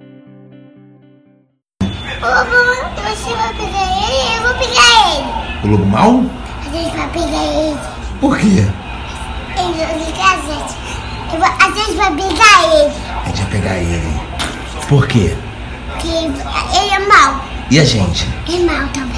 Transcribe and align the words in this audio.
Ô, 2.21 2.45
vovô, 2.45 2.75
você 3.03 3.35
vai 3.35 3.53
pegar 3.55 3.89
ele? 3.99 4.37
Eu 4.37 4.43
vou 4.43 4.55
pegar 4.59 5.11
ele. 5.11 5.27
O 5.65 5.67
lobo 5.73 5.87
mal? 5.87 6.23
A 6.61 6.65
gente 6.73 6.97
vai 6.97 7.09
pegar 7.11 7.45
ele. 7.45 7.77
Por 8.21 8.39
quê? 8.39 8.47
Ele 9.59 9.73
vai 9.75 9.99
pegar 10.05 10.31
a 10.31 10.37
gente. 10.47 10.75
Eu 11.33 11.39
vou- 11.41 11.57
a 11.59 11.71
gente 11.75 11.95
vai 11.97 12.15
pegar 12.15 12.77
ele. 12.77 12.93
A 13.25 13.27
gente 13.29 13.43
vai 13.43 13.51
pegar 13.51 13.77
ele. 13.79 14.13
Por 14.89 15.09
quê? 15.09 15.35
Porque 15.91 16.07
ele 16.09 16.91
é 16.95 16.99
mau. 17.09 17.43
E 17.73 17.81
a 17.81 17.85
gente? 17.85 18.25
É 18.49 18.59
mau 18.61 18.87
também. 18.93 19.12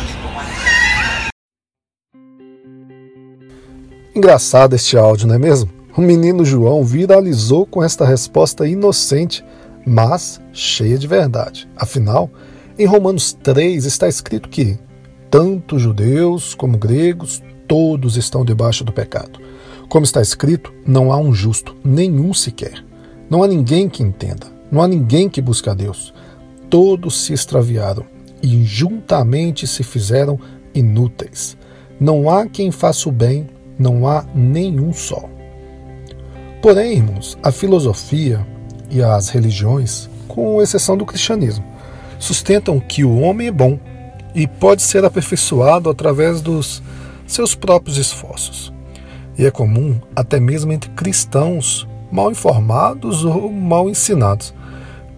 Engraçado 4.17 4.77
este 4.77 4.97
áudio, 4.97 5.27
não 5.27 5.35
é 5.35 5.39
mesmo? 5.41 5.69
O 5.97 6.01
menino 6.01 6.45
João 6.45 6.85
viralizou 6.85 7.67
com 7.67 7.83
esta 7.83 8.07
resposta 8.07 8.65
inocente, 8.65 9.45
mas 9.85 10.41
cheia 10.53 10.97
de 10.97 11.09
verdade. 11.09 11.69
Afinal, 11.77 12.31
em 12.79 12.87
Romanos 12.87 13.33
3 13.33 13.85
está 13.85 14.07
escrito 14.07 14.49
que 14.49 14.79
tanto 15.29 15.81
judeus 15.81 16.55
como 16.55 16.79
gregos, 16.79 17.43
todos 17.67 18.17
estão 18.17 18.45
debaixo 18.45 18.85
do 18.85 18.93
pecado. 18.93 19.41
Como 19.89 20.05
está 20.05 20.23
escrito, 20.23 20.73
não 20.87 21.11
há 21.11 21.19
um 21.19 21.35
justo, 21.35 21.75
nenhum 21.85 22.33
sequer. 22.33 22.85
Não 23.29 23.43
há 23.43 23.49
ninguém 23.49 23.89
que 23.89 24.05
entenda, 24.05 24.47
não 24.71 24.81
há 24.81 24.87
ninguém 24.87 25.29
que 25.29 25.43
busque 25.43 25.69
a 25.69 25.75
Deus. 25.75 26.15
Todos 26.71 27.25
se 27.25 27.33
extraviaram 27.33 28.05
e 28.41 28.63
juntamente 28.63 29.67
se 29.67 29.83
fizeram 29.83 30.39
inúteis. 30.73 31.57
Não 31.99 32.31
há 32.31 32.47
quem 32.47 32.71
faça 32.71 33.09
o 33.09 33.13
bem, 33.13 33.49
não 33.79 34.09
há 34.09 34.25
nenhum 34.35 34.93
só. 34.93 35.29
Porém, 36.63 36.95
irmãos, 36.95 37.37
a 37.43 37.53
filosofia 37.53 38.47
e 38.91 39.03
as 39.03 39.29
religiões, 39.29 40.09
com 40.27 40.63
exceção 40.63 40.97
do 40.97 41.05
cristianismo, 41.05 41.65
sustentam 42.19 42.81
que 42.81 43.05
o 43.05 43.21
homem 43.21 43.49
é 43.49 43.53
bom 43.53 43.79
e 44.35 44.47
pode 44.47 44.83
ser 44.83 45.05
aperfeiçoado 45.05 45.91
através 45.91 46.41
dos 46.41 46.83
seus 47.27 47.55
próprios 47.55 47.99
esforços. 47.99 48.73
E 49.37 49.45
é 49.45 49.51
comum, 49.51 50.01
até 50.15 50.39
mesmo 50.39 50.73
entre 50.73 50.91
cristãos 50.91 51.87
mal 52.11 52.31
informados 52.31 53.25
ou 53.25 53.51
mal 53.51 53.91
ensinados, 53.91 54.55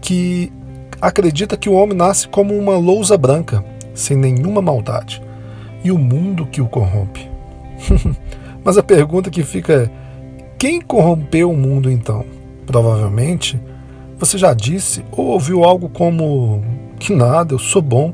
que 0.00 0.50
acredita 1.00 1.56
que 1.56 1.68
o 1.68 1.74
homem 1.74 1.96
nasce 1.96 2.26
como 2.26 2.56
uma 2.56 2.76
lousa 2.76 3.18
branca, 3.18 3.62
sem 3.94 4.16
nenhuma 4.16 4.62
maldade, 4.62 5.22
e 5.84 5.92
o 5.92 5.98
mundo 5.98 6.46
que 6.46 6.60
o 6.60 6.68
corrompe. 6.68 7.30
Mas 8.66 8.76
a 8.76 8.82
pergunta 8.82 9.30
que 9.30 9.44
fica 9.44 9.72
é: 9.72 9.90
quem 10.58 10.80
corrompeu 10.80 11.52
o 11.52 11.56
mundo 11.56 11.88
então? 11.88 12.24
Provavelmente 12.66 13.60
você 14.18 14.36
já 14.36 14.52
disse 14.52 15.04
ou 15.12 15.26
ouviu 15.26 15.62
algo 15.62 15.88
como: 15.88 16.64
que 16.98 17.14
nada, 17.14 17.54
eu 17.54 17.60
sou 17.60 17.80
bom. 17.80 18.12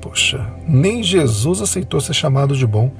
Poxa, 0.00 0.46
nem 0.66 1.02
Jesus 1.02 1.60
aceitou 1.60 2.00
ser 2.00 2.14
chamado 2.14 2.56
de 2.56 2.64
bom. 2.64 2.92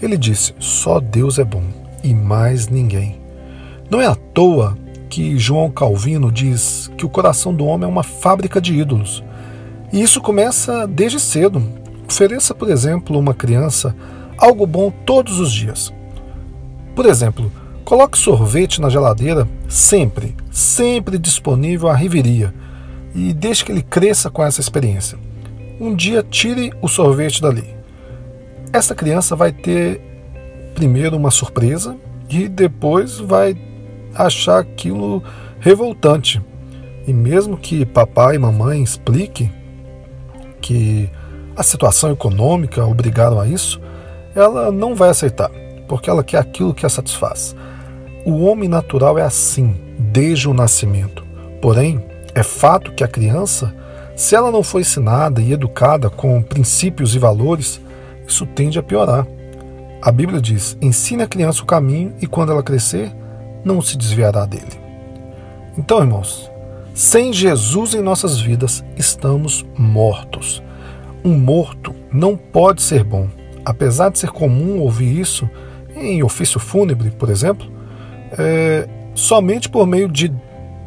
Ele 0.00 0.16
disse: 0.16 0.54
só 0.58 0.98
Deus 1.00 1.38
é 1.38 1.44
bom 1.44 1.64
e 2.02 2.14
mais 2.14 2.66
ninguém. 2.66 3.20
Não 3.90 4.00
é 4.00 4.06
à 4.06 4.14
toa 4.14 4.78
que 5.10 5.36
João 5.38 5.70
Calvino 5.70 6.32
diz 6.32 6.90
que 6.96 7.04
o 7.04 7.10
coração 7.10 7.52
do 7.54 7.66
homem 7.66 7.86
é 7.86 7.92
uma 7.92 8.02
fábrica 8.02 8.58
de 8.58 8.74
ídolos. 8.74 9.22
E 9.92 10.00
isso 10.00 10.18
começa 10.18 10.86
desde 10.86 11.20
cedo. 11.20 11.62
Ofereça, 12.08 12.54
por 12.54 12.70
exemplo, 12.70 13.18
uma 13.18 13.34
criança 13.34 13.94
algo 14.38 14.66
bom 14.66 14.90
todos 15.04 15.38
os 15.38 15.52
dias. 15.52 15.92
Por 16.94 17.06
exemplo, 17.06 17.50
coloque 17.84 18.18
sorvete 18.18 18.80
na 18.80 18.88
geladeira 18.88 19.48
sempre, 19.68 20.36
sempre 20.50 21.18
disponível 21.18 21.88
à 21.88 21.94
riveria 21.94 22.52
e 23.14 23.32
deixe 23.32 23.64
que 23.64 23.72
ele 23.72 23.82
cresça 23.82 24.30
com 24.30 24.44
essa 24.44 24.60
experiência. 24.60 25.18
Um 25.80 25.94
dia 25.94 26.22
tire 26.22 26.72
o 26.80 26.88
sorvete 26.88 27.40
dali. 27.40 27.64
Essa 28.72 28.94
criança 28.94 29.34
vai 29.34 29.52
ter 29.52 30.00
primeiro 30.74 31.16
uma 31.16 31.30
surpresa 31.30 31.96
e 32.28 32.48
depois 32.48 33.18
vai 33.18 33.56
achar 34.14 34.58
aquilo 34.60 35.22
revoltante. 35.60 36.40
E 37.06 37.12
mesmo 37.12 37.56
que 37.56 37.84
papai 37.84 38.36
e 38.36 38.38
mamãe 38.38 38.82
explique 38.82 39.50
que 40.60 41.10
a 41.56 41.62
situação 41.62 42.12
econômica 42.12 42.84
obrigaram 42.86 43.40
a 43.40 43.46
isso, 43.46 43.80
ela 44.34 44.70
não 44.70 44.94
vai 44.94 45.10
aceitar, 45.10 45.50
porque 45.88 46.08
ela 46.08 46.24
quer 46.24 46.38
aquilo 46.38 46.74
que 46.74 46.86
a 46.86 46.88
satisfaz. 46.88 47.54
O 48.24 48.44
homem 48.44 48.68
natural 48.68 49.18
é 49.18 49.22
assim, 49.22 49.74
desde 49.98 50.48
o 50.48 50.54
nascimento. 50.54 51.24
Porém, 51.60 52.04
é 52.34 52.42
fato 52.42 52.92
que 52.92 53.04
a 53.04 53.08
criança, 53.08 53.74
se 54.16 54.34
ela 54.34 54.50
não 54.50 54.62
for 54.62 54.80
ensinada 54.80 55.40
e 55.40 55.52
educada 55.52 56.08
com 56.08 56.42
princípios 56.42 57.14
e 57.14 57.18
valores, 57.18 57.80
isso 58.26 58.46
tende 58.46 58.78
a 58.78 58.82
piorar. 58.82 59.26
A 60.00 60.10
Bíblia 60.10 60.40
diz: 60.40 60.76
ensine 60.80 61.22
a 61.22 61.28
criança 61.28 61.62
o 61.62 61.66
caminho 61.66 62.14
e 62.20 62.26
quando 62.26 62.52
ela 62.52 62.62
crescer, 62.62 63.12
não 63.64 63.80
se 63.80 63.96
desviará 63.96 64.44
dele. 64.46 64.80
Então, 65.78 66.00
irmãos, 66.00 66.50
sem 66.94 67.32
Jesus 67.32 67.94
em 67.94 68.02
nossas 68.02 68.38
vidas, 68.40 68.84
estamos 68.96 69.64
mortos. 69.76 70.62
Um 71.24 71.38
morto 71.38 71.94
não 72.12 72.36
pode 72.36 72.82
ser 72.82 73.04
bom. 73.04 73.28
Apesar 73.64 74.10
de 74.10 74.18
ser 74.18 74.30
comum 74.30 74.80
ouvir 74.80 75.18
isso 75.18 75.48
em 76.02 76.22
ofício 76.22 76.60
fúnebre, 76.60 77.10
por 77.10 77.28
exemplo, 77.28 77.70
é 78.38 78.88
somente 79.14 79.68
por 79.68 79.86
meio 79.86 80.08
de 80.08 80.32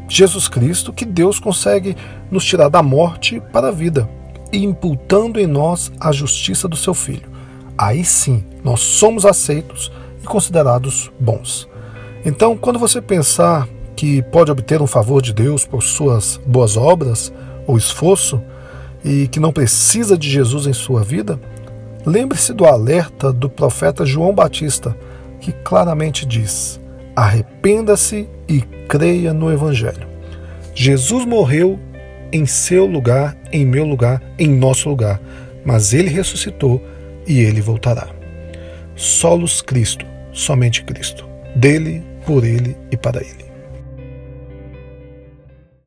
Jesus 0.08 0.48
Cristo 0.48 0.92
que 0.92 1.06
Deus 1.06 1.40
consegue 1.40 1.96
nos 2.30 2.44
tirar 2.44 2.70
da 2.70 2.81
morte 2.81 3.42
para 3.52 3.68
a 3.70 3.72
vida 3.72 4.09
imputando 4.52 5.40
em 5.40 5.48
nós 5.48 5.92
a 6.00 6.12
justiça 6.12 6.68
do 6.68 6.75
seu 6.75 6.94
Filho. 6.94 7.30
Aí 7.78 8.04
sim, 8.04 8.44
nós 8.64 8.80
somos 8.80 9.25
aceitos 9.25 9.92
e 10.24 10.25
considerados 10.25 11.12
bons. 11.20 11.68
Então, 12.25 12.58
quando 12.58 12.80
você 12.80 13.02
pensar 13.02 13.68
que 13.96 14.22
pode 14.24 14.52
obter 14.52 14.81
um 14.81 14.88
favor 14.88 15.22
de 15.22 15.34
Deus 15.34 15.66
por 15.66 15.84
suas 15.84 16.40
boas 16.46 16.75
obras 16.78 17.34
ou 17.68 17.78
esforço 17.78 18.42
e 19.04 19.28
que 19.28 19.40
não 19.40 19.54
precisa 19.54 20.18
de 20.18 20.30
Jesus 20.30 20.68
em 20.68 20.74
sua 20.74 21.04
vida, 21.04 21.40
lembre-se 22.06 22.54
do 22.54 22.66
alerta 22.66 23.34
do 23.34 23.50
profeta 23.50 24.06
João 24.06 24.34
Batista, 24.34 24.96
que 25.40 25.52
claramente 25.52 26.26
diz: 26.26 26.80
arrependa-se 27.16 28.30
e 28.48 28.62
creia 28.88 29.34
no 29.34 29.52
Evangelho. 29.52 30.08
Jesus 30.74 31.26
morreu 31.26 31.80
em 32.32 32.46
seu 32.46 32.86
lugar, 32.86 33.38
em 33.52 33.66
meu 33.66 33.86
lugar, 33.86 34.22
em 34.38 34.48
nosso 34.48 34.90
lugar, 34.90 35.22
mas 35.66 35.94
ele 35.94 36.10
ressuscitou 36.10 36.82
e 37.26 37.40
ele 37.40 37.62
voltará. 37.62 38.08
Solos 38.96 39.62
Cristo, 39.62 40.06
somente 40.32 40.84
Cristo. 40.84 41.26
Dele, 41.56 42.04
por 42.26 42.44
ele 42.44 42.76
e 42.92 42.98
para 42.98 43.22
ele. 43.22 43.44